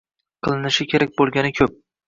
Qilinishi 0.47 0.89
kerak 0.95 1.15
bo‘lgani 1.21 1.55
ko‘p. 1.61 1.81